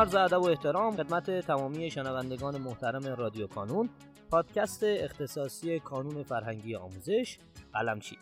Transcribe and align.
عرض 0.00 0.14
ادب 0.14 0.42
و 0.42 0.46
احترام. 0.46 0.96
خدمت 0.96 1.40
تمامی 1.40 1.90
شنوندگان 1.90 2.58
محترم 2.58 3.06
رادیو 3.06 3.46
کانون. 3.46 3.88
پادکست 4.30 4.82
اختصاصی 4.84 5.80
کانون 5.80 6.22
فرهنگی 6.22 6.74
آموزش 6.74 7.38
قلمچی. 7.72 8.18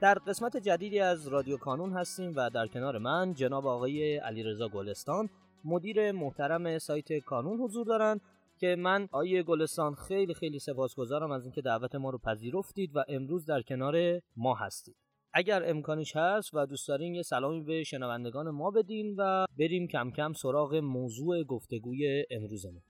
در 0.00 0.14
قسمت 0.14 0.56
جدیدی 0.56 1.00
از 1.00 1.28
رادیو 1.28 1.56
کانون 1.56 1.92
هستیم 1.92 2.32
و 2.36 2.50
در 2.50 2.66
کنار 2.66 2.98
من 2.98 3.34
جناب 3.34 3.66
آقای 3.66 4.16
علیرضا 4.16 4.68
گلستان 4.68 5.28
مدیر 5.64 6.12
محترم 6.12 6.78
سایت 6.78 7.18
کانون 7.18 7.60
حضور 7.60 7.86
دارند 7.86 8.20
که 8.58 8.76
من 8.78 9.08
آیه 9.12 9.42
گلستان 9.42 9.94
خیلی 9.94 10.34
خیلی 10.34 10.58
سپاسگزارم 10.58 11.30
از 11.30 11.44
اینکه 11.44 11.62
دعوت 11.62 11.94
ما 11.94 12.10
رو 12.10 12.18
پذیرفتید 12.18 12.96
و 12.96 13.04
امروز 13.08 13.46
در 13.46 13.62
کنار 13.62 14.20
ما 14.36 14.54
هستید. 14.54 14.96
اگر 15.34 15.70
امکانش 15.70 16.16
هست 16.16 16.54
و 16.54 16.66
دوست 16.66 16.88
دارین 16.88 17.14
یه 17.14 17.22
سلامی 17.22 17.60
به 17.60 17.84
شنوندگان 17.84 18.50
ما 18.50 18.70
بدین 18.70 19.14
و 19.18 19.46
بریم 19.58 19.88
کم 19.88 20.10
کم 20.10 20.32
سراغ 20.32 20.74
موضوع 20.74 21.42
گفتگوی 21.42 22.24
امروزمون. 22.30 22.82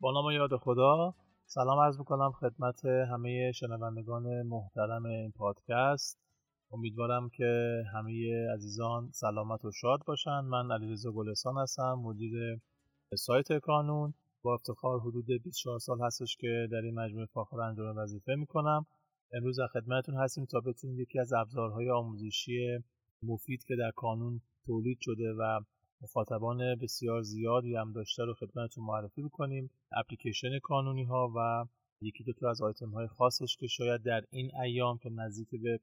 با 0.00 0.12
نام 0.12 0.30
یاد 0.30 0.56
خدا 0.56 1.14
سلام 1.46 1.78
عرض 1.78 1.98
می‌کنم 1.98 2.32
خدمت 2.32 2.84
همه 2.84 3.52
شنوندگان 3.52 4.42
محترم 4.42 5.06
این 5.06 5.32
پادکست. 5.36 6.18
امیدوارم 6.72 7.28
که 7.36 7.82
همه 7.94 8.12
عزیزان 8.54 9.10
سلامت 9.12 9.64
و 9.64 9.70
شاد 9.70 10.00
باشند 10.06 10.44
من 10.44 10.72
علیرضا 10.72 11.12
گلستان 11.12 11.56
هستم 11.56 11.94
مدیر 12.02 12.60
سایت 13.14 13.52
کانون. 13.62 14.14
با 14.42 14.54
افتخار 14.54 15.00
حدود 15.00 15.26
24 15.44 15.78
سال 15.78 15.98
هستش 16.02 16.36
که 16.36 16.68
در 16.72 16.78
این 16.78 16.94
مجموعه 16.94 17.26
فاخر 17.26 17.60
انجام 17.60 17.96
وظیفه 17.96 18.34
می‌کنم. 18.34 18.86
امروز 19.32 19.58
در 19.58 19.66
خدمتتون 19.66 20.14
هستیم 20.14 20.44
تا 20.44 20.60
بتونیم 20.60 21.00
یکی 21.00 21.18
از 21.18 21.32
ابزارهای 21.32 21.90
آموزشی 21.90 22.78
مفید 23.22 23.64
که 23.64 23.76
در 23.76 23.90
کانون 23.96 24.40
تولید 24.66 24.98
شده 25.00 25.32
و 25.38 25.60
مخاطبان 26.02 26.74
بسیار 26.82 27.22
زیادی 27.22 27.74
هم 27.74 27.92
داشته 27.92 28.24
رو 28.24 28.34
خدمتتون 28.34 28.84
معرفی 28.84 29.22
بکنیم. 29.22 29.70
اپلیکیشن 29.92 30.58
کانونی 30.62 31.04
ها 31.04 31.32
و 31.36 31.64
یکی 32.02 32.24
دو 32.24 32.32
تا 32.32 32.50
از 32.50 32.62
آیتم 32.62 32.90
های 32.90 33.06
خاصش 33.06 33.56
که 33.56 33.66
شاید 33.66 34.02
در 34.02 34.24
این 34.30 34.50
ایام 34.64 34.98
که 34.98 35.10
نزدیک 35.10 35.48
به 35.62 35.80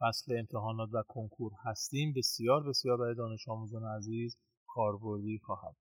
فصل 0.00 0.36
امتحانات 0.38 0.88
و 0.92 1.02
کنکور 1.08 1.52
هستیم 1.64 2.12
بسیار 2.16 2.68
بسیار 2.68 2.96
برای 2.96 3.14
دانش 3.14 3.48
آموزان 3.48 3.84
عزیز 3.84 4.38
کاربردی 4.66 5.38
خواهد 5.38 5.76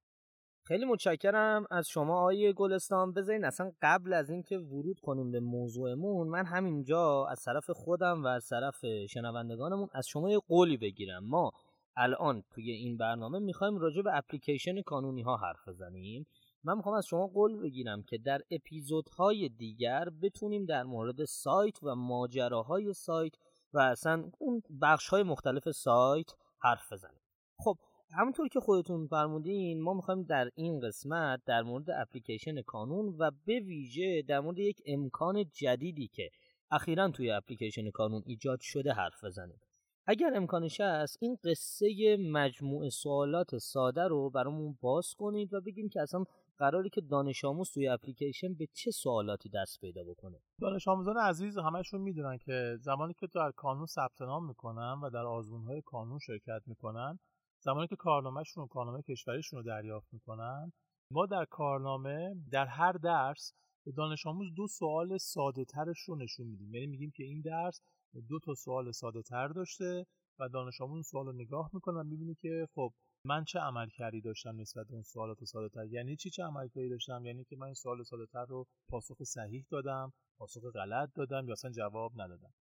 خیلی 0.67 0.85
متشکرم 0.85 1.65
از 1.71 1.87
شما 1.87 2.19
آقای 2.19 2.53
گلستان. 2.53 3.13
بذارین 3.13 3.45
اصلا 3.45 3.71
قبل 3.81 4.13
از 4.13 4.29
اینکه 4.29 4.57
ورود 4.57 4.99
کنیم 4.99 5.31
به 5.31 5.39
موضوعمون 5.39 6.27
من 6.27 6.45
همینجا 6.45 7.25
از 7.25 7.43
طرف 7.43 7.69
خودم 7.69 8.23
و 8.23 8.27
از 8.27 8.47
طرف 8.47 8.85
شنوندگانمون 9.09 9.89
از 9.93 10.07
شما 10.07 10.29
یه 10.29 10.39
قولی 10.47 10.77
بگیرم. 10.77 11.23
ما 11.23 11.51
الان 11.95 12.43
توی 12.49 12.71
این 12.71 12.97
برنامه 12.97 13.39
می‌خوایم 13.39 13.77
راجع 13.77 14.01
به 14.01 14.17
اپلیکیشن 14.17 14.81
کانونی 14.81 15.21
ها 15.21 15.37
حرف 15.37 15.67
بزنیم. 15.67 16.27
من 16.63 16.77
می‌خوام 16.77 16.95
از 16.95 17.05
شما 17.05 17.27
قول 17.27 17.61
بگیرم 17.61 18.03
که 18.03 18.17
در 18.17 18.41
اپیزودهای 18.51 19.49
دیگر 19.49 20.05
بتونیم 20.21 20.65
در 20.65 20.83
مورد 20.83 21.25
سایت 21.25 21.83
و 21.83 21.95
ماجراهای 21.95 22.93
سایت 22.93 23.33
و 23.73 23.79
اصلا 23.79 24.31
اون 24.39 24.61
بخش 24.81 25.09
های 25.09 25.23
مختلف 25.23 25.71
سایت 25.71 26.27
حرف 26.59 26.93
بزنیم. 26.93 27.21
خب 27.57 27.77
همونطور 28.17 28.47
که 28.47 28.59
خودتون 28.59 29.07
فرمودین 29.07 29.81
ما 29.81 29.93
می‌خوایم 29.93 30.23
در 30.23 30.49
این 30.55 30.79
قسمت 30.79 31.41
در 31.45 31.61
مورد 31.61 31.89
اپلیکیشن 31.89 32.61
کانون 32.61 33.15
و 33.19 33.31
به 33.45 33.59
ویژه 33.59 34.21
در 34.21 34.39
مورد 34.39 34.59
یک 34.59 34.81
امکان 34.85 35.45
جدیدی 35.53 36.07
که 36.07 36.29
اخیرا 36.71 37.09
توی 37.09 37.31
اپلیکیشن 37.31 37.89
کانون 37.89 38.23
ایجاد 38.25 38.59
شده 38.61 38.93
حرف 38.93 39.23
بزنیم. 39.23 39.59
اگر 40.07 40.33
امکانش 40.35 40.81
هست 40.81 41.17
این 41.21 41.37
قصه 41.43 42.17
مجموعه 42.31 42.89
سوالات 42.89 43.57
ساده 43.57 44.07
رو 44.07 44.29
برامون 44.29 44.77
باز 44.81 45.13
کنید 45.17 45.53
و 45.53 45.61
بگیم 45.61 45.89
که 45.89 46.01
اصلا 46.01 46.23
قراری 46.57 46.89
که 46.89 47.01
دانش 47.01 47.45
آموز 47.45 47.71
توی 47.71 47.87
اپلیکیشن 47.87 48.53
به 48.53 48.67
چه 48.73 48.91
سوالاتی 48.91 49.49
دست 49.49 49.81
پیدا 49.81 50.03
بکنه. 50.03 50.37
دانش 50.61 50.87
آموزان 50.87 51.17
عزیز 51.17 51.57
همشون 51.57 52.01
می‌دونن 52.01 52.37
که 52.37 52.77
زمانی 52.79 53.13
که 53.13 53.27
در 53.35 53.51
کانون 53.51 53.85
ثبت 53.85 54.21
نام 54.21 54.47
می‌کنن 54.47 54.99
و 55.03 55.09
در 55.09 55.25
آزمون 55.25 55.81
کانون 55.81 56.19
شرکت 56.19 56.61
می‌کنن 56.65 57.19
زمانی 57.65 57.87
که 57.87 57.95
کارنامهشون 57.95 58.63
و 58.63 58.67
کارنامه 58.67 59.01
کشوریشون 59.01 59.59
رو 59.59 59.65
دریافت 59.65 60.13
می‌کنن 60.13 60.71
ما 61.11 61.25
در 61.25 61.45
کارنامه 61.45 62.35
در 62.51 62.65
هر 62.65 62.91
درس 62.91 63.53
به 63.85 63.91
دانش 63.91 64.25
آموز 64.25 64.53
دو 64.55 64.67
سوال 64.67 65.17
ساده 65.17 65.65
ترش 65.65 65.99
رو 66.07 66.15
نشون 66.15 66.47
میدیم. 66.47 66.73
یعنی 66.73 66.87
میگیم 66.87 67.11
که 67.15 67.23
این 67.23 67.41
درس 67.41 67.81
دو 68.29 68.39
تا 68.39 68.53
سوال 68.53 68.91
ساده 68.91 69.21
تر 69.21 69.47
داشته 69.47 70.05
و 70.39 70.49
دانش 70.49 70.81
آموز 70.81 71.07
سوال 71.07 71.25
رو 71.25 71.33
نگاه 71.33 71.69
می‌کنن 71.73 72.07
می‌بینی 72.07 72.35
که 72.35 72.67
خب 72.75 72.93
من 73.25 73.43
چه 73.43 73.59
عملکردی 73.59 74.21
داشتم 74.21 74.61
نسبت 74.61 74.87
به 74.87 74.93
اون 74.93 75.03
سوالات 75.03 75.43
ساده 75.43 75.69
تر 75.69 75.85
یعنی 75.85 76.15
چی 76.15 76.29
چه 76.29 76.43
عملکردی 76.43 76.89
داشتم؟ 76.89 77.25
یعنی 77.25 77.43
که 77.43 77.55
من 77.55 77.65
این 77.65 77.73
سوال 77.73 78.03
ساده 78.03 78.25
تر 78.25 78.45
رو 78.45 78.67
پاسخ 78.89 79.23
صحیح 79.23 79.65
دادم 79.71 80.13
پاسخ 80.37 80.61
غلط 80.73 81.09
دادم 81.15 81.47
یا 81.47 81.51
اصلا 81.53 81.71
جواب 81.71 82.21
ندادم. 82.21 82.53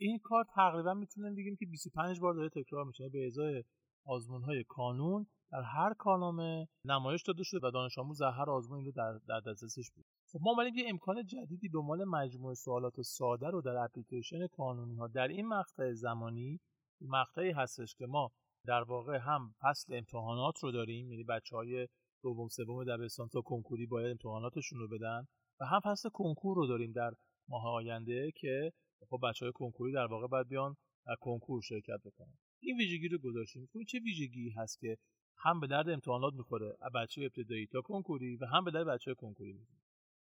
این 0.00 0.18
کار 0.18 0.44
تقریبا 0.54 0.94
می‌تونیم 0.94 1.34
بگیم 1.34 1.56
که 1.56 1.66
25 1.66 2.20
بار 2.20 2.34
داره 2.34 2.48
تکرار 2.48 2.84
میشه. 2.84 3.08
به 3.08 3.26
ازای 3.26 3.64
آزمون 4.08 4.42
های 4.42 4.64
کانون 4.68 5.26
در 5.52 5.62
هر 5.62 5.94
کانامه 5.94 6.68
نمایش 6.84 7.22
داده 7.22 7.42
شده 7.42 7.66
و 7.66 7.70
دانش 7.70 7.98
آموز 7.98 8.22
در 8.22 8.30
هر 8.30 8.50
آزمون 8.50 8.84
رو 8.84 8.92
در, 8.92 9.20
در 9.28 9.40
دسترسش 9.40 9.90
بود. 9.90 10.04
خب 10.32 10.38
ما 10.42 10.50
اومدیم 10.50 10.74
یه 10.74 10.84
امکان 10.88 11.26
جدیدی 11.26 11.68
به 11.68 11.78
عنوان 11.78 12.04
مجموعه 12.04 12.54
سوالات 12.54 13.00
ساده 13.00 13.46
رو 13.46 13.62
در 13.62 13.76
اپلیکیشن 13.76 14.46
کانونی 14.46 14.96
ها 14.96 15.06
در 15.06 15.28
این 15.28 15.46
مقطع 15.46 15.92
زمانی 15.92 16.60
مقطعی 17.00 17.50
هستش 17.50 17.94
که 17.94 18.06
ما 18.06 18.30
در 18.66 18.82
واقع 18.82 19.18
هم 19.18 19.54
فصل 19.60 19.94
امتحانات 19.94 20.54
رو 20.62 20.72
داریم 20.72 21.10
یعنی 21.10 21.24
بچه 21.24 21.56
های 21.56 21.88
دوم 22.22 22.48
سوم 22.48 22.84
دبستان 22.84 23.28
تا 23.28 23.40
کنکوری 23.40 23.86
باید 23.86 24.10
امتحاناتشون 24.10 24.78
رو 24.78 24.88
بدن 24.88 25.26
و 25.60 25.64
هم 25.64 25.80
فصل 25.84 26.08
کنکور 26.08 26.56
رو 26.56 26.66
داریم 26.66 26.92
در 26.92 27.10
ماه 27.48 27.66
آینده 27.66 28.32
که 28.36 28.72
خب 29.10 29.18
بچه 29.22 29.44
های 29.44 29.52
کنکوری 29.52 29.92
در 29.92 30.06
واقع 30.06 30.26
باید 30.26 30.48
بیان 30.48 30.76
در 31.06 31.14
کنکور 31.20 31.62
شرکت 31.62 32.00
بکنن. 32.04 32.38
این 32.60 32.76
ویژگی 32.76 33.08
رو 33.08 33.18
گذاشتیم. 33.18 33.68
خب 33.72 33.82
چه 33.82 33.98
ویژگی 33.98 34.50
هست 34.50 34.80
که 34.80 34.98
هم 35.36 35.60
به 35.60 35.66
درد 35.66 35.88
امتحانات 35.88 36.34
می‌خوره؟ 36.34 36.76
بچه 36.94 37.22
ابتدایی 37.22 37.66
تا 37.66 37.80
کنکوری 37.80 38.36
و 38.36 38.46
هم 38.46 38.64
به 38.64 38.70
درد 38.70 38.86
بچه 38.86 39.14
کنکوری 39.14 39.52
می‌خوره. 39.52 39.80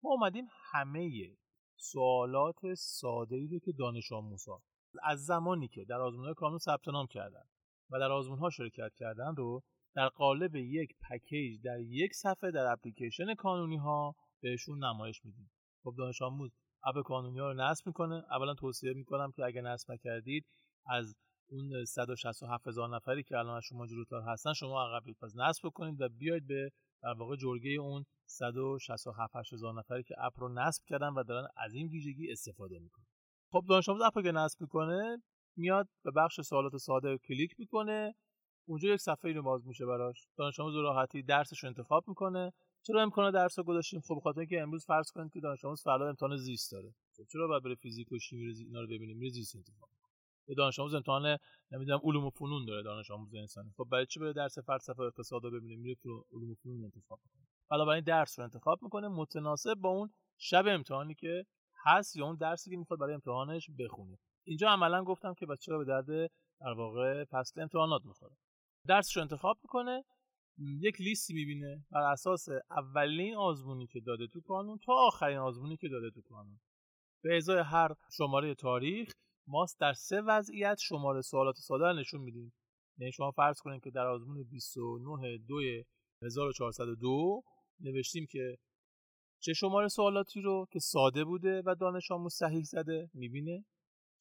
ما 0.03 0.11
اومدیم 0.11 0.45
همه 0.73 1.37
سوالات 1.77 2.75
ساده 2.75 3.37
ای 3.37 3.47
رو 3.47 3.59
که 3.59 3.73
دانش 3.73 4.13
آموزها 4.13 4.63
از 5.03 5.25
زمانی 5.25 5.69
که 5.69 5.85
در 5.85 6.01
آزمون 6.01 6.35
کانون 6.35 6.59
ثبت 6.59 6.89
نام 6.89 7.07
کردن 7.07 7.45
و 7.91 7.99
در 7.99 8.13
آزمون 8.13 8.39
ها 8.39 8.51
شرکت 8.51 8.95
کردن 8.95 9.35
رو 9.37 9.63
در 9.95 10.09
قالب 10.09 10.57
یک 10.57 10.91
پکیج 11.11 11.61
در 11.65 11.81
یک 11.81 12.15
صفحه 12.15 12.51
در 12.51 12.73
اپلیکیشن 12.73 13.35
کانونی 13.35 13.77
ها 13.77 14.17
بهشون 14.41 14.85
نمایش 14.85 15.25
میدیم. 15.25 15.51
خب 15.83 15.95
دانش 15.99 16.23
آموز 16.23 16.51
اپ 16.85 17.03
کانونی 17.05 17.39
ها 17.39 17.53
رو 17.53 17.55
نصب 17.55 17.87
می‌کنه. 17.87 18.25
اولا 18.31 18.55
توصیه 18.55 18.93
می‌کنم 18.93 19.33
که 19.37 19.45
اگه 19.45 19.61
نصب 19.61 19.93
نکردید 19.93 20.47
از 20.87 21.17
اون 21.53 21.85
167 21.85 22.67
هزار 22.67 22.97
نفری 22.97 23.23
که 23.23 23.39
الان 23.39 23.57
از 23.57 23.65
شما 23.65 23.87
جلوتر 23.87 24.21
هستن 24.21 24.53
شما 24.53 24.83
عقب 24.83 25.13
پس 25.23 25.37
نصب 25.37 25.69
کنید 25.69 26.01
و 26.01 26.09
بیاید 26.09 26.47
به 26.47 26.71
در 27.03 27.13
واقع 27.13 27.37
جرگه 27.37 27.71
اون 27.71 28.05
167 28.27 29.53
هزار 29.53 29.75
نفری 29.79 30.03
که 30.03 30.15
اپ 30.19 30.41
رو 30.41 30.49
نصب 30.49 30.83
کردن 30.87 31.09
و 31.09 31.23
دارن 31.23 31.49
از 31.57 31.75
این 31.75 31.89
ویژگی 31.89 32.33
استفاده 32.33 32.79
می‌کنن. 32.79 33.07
خب 33.53 33.65
دانش 33.69 33.89
آموز 33.89 34.03
اپ 34.03 34.19
رو 34.19 34.23
که 34.23 34.33
نصب 34.33 34.61
می‌کنه 34.61 35.23
میاد 35.57 35.89
به 36.05 36.11
بخش 36.11 36.41
سوالات 36.41 36.77
ساده 36.77 37.19
کلیک 37.19 37.55
می‌کنه. 37.59 38.15
اونجا 38.69 38.89
یک 38.89 39.01
صفحه 39.01 39.33
رو 39.33 39.43
باز 39.43 39.67
میشه 39.67 39.87
براش. 39.87 40.27
دانش 40.37 40.61
آموز 40.61 40.75
راحتی 40.75 41.23
درسش 41.23 41.65
رو 41.65 41.69
انتخاب 41.69 42.05
می‌کنه. 42.09 42.53
چرا 42.83 43.03
امکان 43.03 43.33
درس 43.33 43.59
رو 43.59 43.65
گذاشتیم؟ 43.65 44.01
خب 44.01 44.15
بخاطر 44.17 44.41
اینکه 44.41 44.61
امروز 44.61 44.87
فرض 44.87 45.11
کنید 45.11 45.33
که 45.33 45.41
دانش 45.41 45.65
آموز 45.65 45.83
فردا 45.83 46.09
امتحان 46.09 46.37
زیست 46.37 46.73
داره. 46.73 46.95
خب 47.17 47.25
چرا 47.33 47.49
باید 47.49 47.63
بره 47.63 47.75
فیزیک 47.75 48.13
و 48.13 48.19
شیمی 48.19 48.47
رو 48.47 48.55
اینا 48.59 48.81
رو 48.81 48.87
ببینیم؟ 48.87 49.17
میره 49.17 49.31
زیست 49.31 49.57
انتخاب 49.57 49.89
یه 50.51 50.57
دانش 50.57 50.79
آموز 50.79 50.95
امتحان 50.95 51.39
نمی‌دونم 51.71 52.01
علوم 52.05 52.25
و 52.25 52.31
فنون 52.31 52.65
داره 52.65 52.83
دانش 52.83 53.11
آموز 53.11 53.35
انسانی 53.35 53.71
خب 53.77 53.87
برای 53.93 54.07
چی 54.07 54.21
بره 54.21 54.33
درس 54.33 54.59
فلسفه 54.59 55.03
و 55.03 55.07
اقتصاد 55.07 55.45
رو 55.45 55.51
ببینه؟ 55.51 55.77
میره 55.77 55.95
تو 55.95 56.25
علوم 56.33 56.51
و 56.51 56.55
فنون 56.55 56.85
انتخاب 56.85 57.21
می‌کنه. 57.25 57.43
بنابراین 57.71 58.05
درس 58.05 58.39
رو 58.39 58.45
انتخاب 58.45 58.83
می‌کنه 58.83 59.09
متناسب 59.09 59.75
با 59.75 59.89
اون 59.89 60.13
شب 60.39 60.65
امتحانی 60.67 61.15
که 61.15 61.47
هست 61.87 62.17
یا 62.17 62.27
اون 62.27 62.37
درسی 62.37 62.71
که 62.71 62.77
می‌خواد 62.77 63.01
برای 63.01 63.15
امتحانش 63.15 63.71
بخونه. 63.79 64.19
اینجا 64.47 64.71
عملا 64.71 65.05
گفتم 65.05 65.35
که 65.35 65.47
بچه‌ها 65.47 65.79
به 65.79 65.85
درد 65.85 66.31
در 66.61 66.73
واقع 66.77 67.25
فصل 67.25 67.61
امتحانات 67.61 68.03
می‌خوره. 68.05 68.37
درسش 68.87 69.17
رو 69.17 69.23
انتخاب 69.23 69.59
می‌کنه 69.63 70.05
یک 70.59 71.01
لیستی 71.01 71.35
می‌بینه 71.35 71.85
بر 71.91 72.13
اساس 72.13 72.49
اولین 72.71 73.35
آزمونی 73.35 73.87
که 73.87 74.01
داده 74.01 74.27
تو 74.27 74.41
کانون 74.41 74.79
تا 74.79 74.93
آخرین 74.93 75.39
آزمونی 75.39 75.77
که 75.77 75.89
داده 75.89 76.11
تو 76.11 76.23
کانون 76.23 76.61
به 77.23 77.37
ازای 77.37 77.59
هر 77.59 77.95
شماره 78.17 78.55
تاریخ 78.55 79.13
ما 79.51 79.67
در 79.81 79.93
سه 79.93 80.21
وضعیت 80.21 80.79
شماره 80.79 81.23
سوالات 81.23 81.57
ساده 81.57 81.85
رو 81.85 81.93
نشون 81.93 82.21
میدیم. 82.21 82.53
یعنی 82.99 83.13
شما 83.13 83.31
فرض 83.31 83.61
کنید 83.61 83.83
که 83.83 83.91
در 83.91 84.07
آزمون 84.07 84.43
29 84.43 85.39
دو 85.49 85.61
1402 86.23 87.43
نوشتیم 87.81 88.27
که 88.31 88.59
چه 89.43 89.53
شماره 89.53 89.89
سوالاتی 89.89 90.41
رو 90.41 90.67
که 90.73 90.79
ساده 90.79 91.25
بوده 91.25 91.63
و 91.67 91.75
دانش 91.75 92.11
آموز 92.11 92.35
صحیح 92.35 92.63
زده 92.63 93.11
می‌بینه؟ 93.15 93.65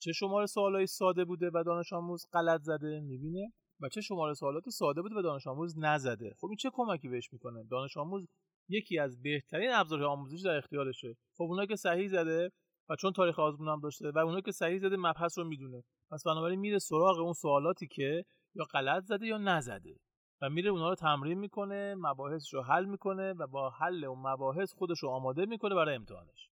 چه 0.01 0.11
شماره 0.11 0.45
سوالای 0.45 0.87
ساده 0.87 1.25
بوده 1.25 1.49
و 1.53 1.63
دانش 1.63 1.93
آموز 1.93 2.25
غلط 2.33 2.61
زده 2.61 2.99
می‌بینه؟ 2.99 3.53
چه 3.91 4.01
شماره 4.01 4.33
سوالات 4.33 4.69
ساده 4.69 5.01
بوده 5.01 5.15
و 5.15 5.21
دانش 5.21 5.47
آموز 5.47 5.77
نزده؟ 5.77 6.35
خب 6.39 6.47
این 6.47 6.55
چه 6.55 6.69
کمکی 6.73 7.09
بهش 7.09 7.33
می‌کنه؟ 7.33 7.63
دانش 7.63 7.97
آموز 7.97 8.27
یکی 8.69 8.99
از 8.99 9.21
بهترین 9.21 9.71
ابزارهای 9.73 10.09
آموزش 10.09 10.41
در 10.41 10.57
اختیارشه. 10.57 11.17
خب 11.37 11.43
اونایی 11.43 11.67
که 11.67 11.75
صحیح 11.75 12.07
زده 12.07 12.51
و 12.89 12.95
چون 12.95 13.13
تاریخ 13.13 13.39
آزمون 13.39 13.67
هم 13.67 13.79
داشته 13.79 14.11
و 14.11 14.17
اونایی 14.17 14.41
که 14.41 14.51
صحیح 14.51 14.79
زده 14.79 14.97
مبحث 14.97 15.37
رو 15.37 15.43
می‌دونه. 15.43 15.83
پس 16.11 16.23
بنابراین 16.23 16.59
میره 16.59 16.79
سراغ 16.79 17.19
اون 17.19 17.33
سوالاتی 17.33 17.87
که 17.87 18.25
یا 18.55 18.63
غلط 18.63 19.03
زده 19.03 19.27
یا 19.27 19.37
نزده 19.37 19.95
و 20.41 20.49
میره 20.49 20.69
اونها 20.69 20.89
رو 20.89 20.95
تمرین 20.95 21.39
می‌کنه 21.39 21.95
مباحثش 21.97 22.53
رو 22.53 22.61
حل 22.61 22.85
می‌کنه 22.85 23.33
و 23.33 23.47
با 23.47 23.69
حل 23.69 24.03
اون 24.03 24.19
مباحث 24.19 24.73
خودش 24.73 24.99
رو 24.99 25.09
آماده 25.09 25.45
می‌کنه 25.45 25.75
برای 25.75 25.95
امتحانش. 25.95 26.49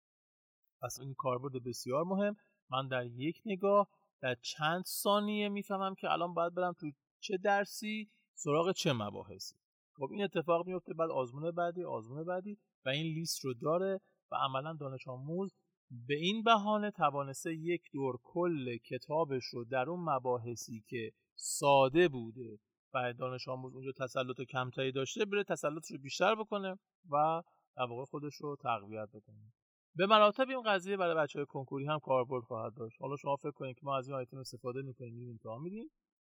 پس 0.82 0.98
این 1.00 1.14
کاربرد 1.14 1.64
بسیار 1.64 2.04
مهم. 2.04 2.36
من 2.70 2.88
در 2.88 3.06
یک 3.06 3.42
نگاه 3.44 3.88
در 4.22 4.34
چند 4.34 4.84
ثانیه 4.84 5.48
می‌فهمم 5.48 5.94
که 5.94 6.10
الان 6.10 6.34
باید 6.34 6.54
برم 6.54 6.72
توی 6.72 6.92
چه 7.20 7.36
درسی 7.36 8.10
سراغ 8.34 8.72
چه 8.72 8.92
مباحثی. 8.92 9.56
خب 9.96 10.08
این 10.10 10.22
اتفاق 10.22 10.66
میفته 10.66 10.94
بعد 10.94 11.10
آزمون 11.10 11.50
بعدی 11.50 11.84
آزمون 11.84 12.24
بعدی 12.24 12.58
و 12.86 12.88
این 12.88 13.14
لیست 13.14 13.44
رو 13.44 13.54
داره 13.54 14.00
و 14.30 14.36
عملا 14.36 14.76
دانش 14.80 15.08
آموز 15.08 15.54
به 15.92 16.14
این 16.14 16.42
بهانه 16.42 16.90
توانسته 16.90 17.54
یک 17.54 17.82
دور 17.92 18.18
کل 18.22 18.76
کتابش 18.76 19.44
رو 19.44 19.64
در 19.64 19.90
اون 19.90 20.00
مباحثی 20.00 20.84
که 20.88 21.12
ساده 21.34 22.08
بوده 22.08 22.58
و 22.94 23.12
دانش 23.12 23.48
آموز 23.48 23.74
اونجا 23.74 23.92
تسلط 23.92 24.40
کمتری 24.40 24.92
داشته 24.92 25.24
بره 25.24 25.44
تسلطش 25.44 25.90
رو 25.90 25.98
بیشتر 25.98 26.34
بکنه 26.34 26.78
و 27.10 27.42
در 27.76 27.82
واقع 27.82 28.04
خودش 28.04 28.34
رو 28.34 28.56
تقویت 28.56 29.08
بکنه. 29.08 29.52
به 29.94 30.06
مراتب 30.06 30.48
این 30.48 30.62
قضیه 30.62 30.96
برای 30.96 31.16
بچه 31.16 31.38
های 31.38 31.46
کنکوری 31.46 31.86
هم 31.86 31.98
کاربرد 31.98 32.44
خواهد 32.44 32.74
داشت. 32.74 32.96
حالا 33.00 33.16
شما 33.16 33.36
فکر 33.36 33.50
کنید 33.50 33.76
که 33.76 33.80
ما 33.84 33.96
از 33.96 34.08
این 34.08 34.16
آیتم 34.16 34.36
استفاده 34.36 34.82
می‌کنیم 34.82 35.14
میریم 35.14 35.30
امتحان 35.30 35.62
میدیم 35.62 35.90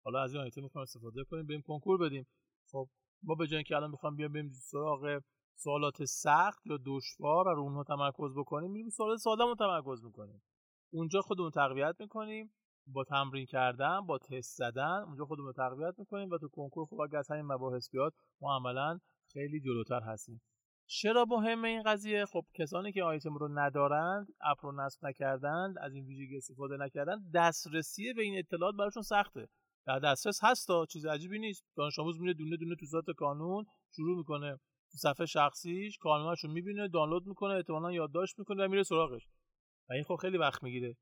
حالا 0.04 0.22
از 0.22 0.34
این 0.34 0.42
آیتم 0.42 0.62
می‌خوایم 0.62 0.82
استفاده 0.82 1.24
کنیم 1.24 1.46
بریم 1.46 1.62
کنکور 1.62 1.98
بدیم. 1.98 2.26
خب 2.70 2.88
ما 3.22 3.34
به 3.34 3.46
جای 3.46 3.62
که 3.62 3.76
الان 3.76 3.90
می‌خوام 3.90 4.16
بیام 4.16 4.32
بریم 4.32 4.50
سراغ 4.52 5.20
سوالات 5.56 6.04
سخت 6.04 6.66
یا 6.66 6.78
دشوار 6.86 7.44
رو 7.54 7.60
اونها 7.60 7.84
تمرکز 7.84 8.34
بکنیم 8.36 8.70
میریم 8.70 8.88
سوالات 8.88 9.18
ساده 9.18 9.44
رو 9.44 9.54
تمرکز 9.54 10.04
می‌کنیم. 10.04 10.42
اونجا 10.92 11.20
خودمون 11.20 11.50
تقویت 11.50 11.96
می‌کنیم 11.98 12.52
با 12.86 13.04
تمرین 13.04 13.46
کردن 13.46 14.00
با 14.00 14.18
تست 14.18 14.56
زدن 14.56 15.02
اونجا 15.06 15.24
خودمون 15.24 15.46
رو 15.46 15.52
تقویت 15.52 15.94
می‌کنیم 15.98 16.30
و 16.30 16.38
تو 16.38 16.48
کنکور 16.48 16.86
خب 16.86 17.00
اگه 17.00 17.18
از 17.18 17.30
همین 17.30 17.44
مباحث 17.44 17.90
بیاد 17.90 18.14
ما 18.40 18.56
عملا 18.56 18.98
خیلی 19.32 19.60
جلوتر 19.60 20.00
هستیم. 20.00 20.42
چرا 20.86 21.24
مهمه 21.28 21.68
این 21.68 21.82
قضیه؟ 21.82 22.24
خب 22.26 22.44
کسانی 22.54 22.92
که 22.92 23.02
آیتم 23.02 23.34
رو 23.34 23.48
ندارند 23.58 24.26
اپ 24.40 24.64
رو 24.66 24.72
نصب 24.72 25.06
نکردند 25.06 25.78
از 25.78 25.94
این 25.94 26.06
ویژگی 26.06 26.36
استفاده 26.36 26.76
نکردن 26.76 27.30
دسترسی 27.34 28.12
به 28.12 28.22
این 28.22 28.38
اطلاعات 28.38 28.74
براشون 28.74 29.02
سخته. 29.02 29.48
در 29.86 29.98
دسترس 29.98 30.38
هستا 30.42 30.86
چیز 30.86 31.06
عجیبی 31.06 31.38
نیست. 31.38 31.64
دانش 31.76 31.98
آموز 31.98 32.20
میره 32.20 32.34
دونه 32.34 32.56
دونه 32.56 32.74
تو 32.80 32.86
ذات 32.86 33.04
کانون 33.16 33.64
شروع 33.96 34.16
می‌کنه. 34.16 34.58
صفحه 34.94 35.26
شخصیش 35.26 35.98
رو 36.42 36.50
می‌بینه 36.50 36.88
دانلود 36.88 37.26
می‌کنه 37.26 37.54
احتمالاً 37.54 37.92
یادداشت 37.92 38.38
می‌کنه 38.38 38.64
و 38.64 38.68
میره 38.68 38.82
سراغش. 38.82 39.28
و 39.90 39.92
این 39.92 40.04
خب 40.04 40.16
خیلی 40.16 40.38
وقت 40.38 40.62
می‌گیره. 40.62 40.96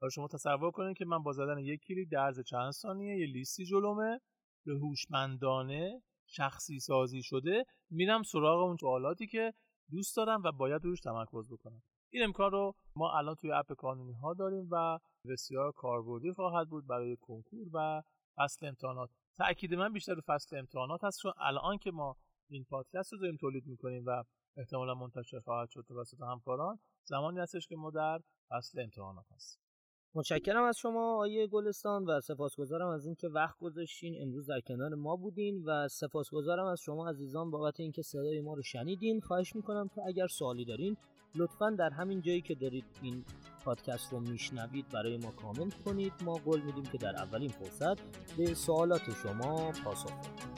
حالا 0.00 0.10
شما 0.10 0.28
تصور 0.28 0.70
کنید 0.70 0.96
که 0.96 1.04
من 1.04 1.22
با 1.22 1.32
زدن 1.32 1.58
یک 1.58 1.80
کلیک 1.80 2.08
در 2.10 2.18
عرض 2.18 2.40
چند 2.40 2.72
ثانیه 2.72 3.18
یه 3.18 3.26
لیستی 3.26 3.64
جلومه 3.64 4.20
به 4.66 4.72
هوشمندانه 4.72 6.02
شخصی 6.26 6.80
سازی 6.80 7.22
شده 7.22 7.64
میرم 7.90 8.22
سراغ 8.22 8.60
اون 8.60 8.76
سوالاتی 8.76 9.26
که 9.26 9.52
دوست 9.90 10.16
دارم 10.16 10.42
و 10.42 10.52
باید 10.52 10.84
روش 10.84 11.00
تمرکز 11.00 11.52
بکنم. 11.52 11.82
این 12.10 12.22
امکان 12.24 12.50
رو 12.50 12.74
ما 12.96 13.18
الان 13.18 13.34
توی 13.34 13.52
اپ 13.52 13.72
کانونی 13.72 14.12
ها 14.12 14.34
داریم 14.34 14.68
و 14.70 14.98
بسیار 15.28 15.72
کاربردی 15.72 16.32
خواهد 16.32 16.68
بود 16.68 16.86
برای 16.86 17.16
کنکور 17.16 17.68
و 17.72 18.02
فصل 18.36 18.66
امتحانات. 18.66 19.10
تاکید 19.38 19.74
من 19.74 19.92
بیشتر 19.92 20.14
رو 20.14 20.22
فصل 20.26 20.56
امتحانات 20.56 21.04
هست 21.04 21.20
چون 21.22 21.32
الان 21.36 21.78
که 21.78 21.90
ما 21.90 22.16
این 22.50 22.64
پادکست 22.64 23.12
رو 23.12 23.18
داریم 23.18 23.36
تولید 23.36 23.66
می‌کنیم 23.66 24.04
و 24.06 24.24
احتمالا 24.56 24.94
منتشر 24.94 25.40
خواهد 25.40 25.68
شد 25.70 25.84
توسط 25.88 26.20
همکاران. 26.20 26.78
زمانی 27.04 27.38
هستش 27.38 27.66
که 27.66 27.76
ما 27.76 27.90
در 27.90 28.20
فصل 28.50 28.80
امتحانات 28.80 29.26
هستیم. 29.30 29.62
متشکرم 30.14 30.64
از 30.64 30.78
شما 30.78 31.16
آیه 31.18 31.46
گلستان 31.46 32.04
و 32.04 32.20
سپاسگزارم 32.20 32.88
از 32.88 33.06
اینکه 33.06 33.28
وقت 33.28 33.58
گذاشتین. 33.58 34.22
امروز 34.22 34.46
در 34.46 34.60
کنار 34.60 34.94
ما 34.94 35.16
بودین 35.16 35.64
و 35.66 35.88
سپاسگزارم 35.88 36.66
از 36.66 36.80
شما 36.80 37.08
عزیزان 37.08 37.50
بابت 37.50 37.80
اینکه 37.80 38.02
صدای 38.02 38.40
ما 38.40 38.54
رو 38.54 38.62
شنیدین. 38.62 39.20
خواهش 39.20 39.56
می‌کنم 39.56 39.88
که 39.88 40.02
اگر 40.06 40.26
سوالی 40.26 40.64
دارین 40.64 40.96
لطفا 41.34 41.70
در 41.70 41.90
همین 41.90 42.20
جایی 42.20 42.40
که 42.40 42.54
دارید 42.54 42.84
این 43.02 43.24
پادکست 43.64 44.12
رو 44.12 44.20
میشنوید 44.20 44.88
برای 44.88 45.16
ما 45.16 45.30
کامنت 45.30 45.82
کنید. 45.82 46.12
ما 46.24 46.34
قول 46.34 46.60
میدیم 46.60 46.84
که 46.84 46.98
در 46.98 47.16
اولین 47.16 47.48
فرصت 47.48 48.00
به 48.36 48.54
سوالات 48.54 49.02
شما 49.22 49.72
پاسخ 49.84 50.12
بدیم. 50.18 50.57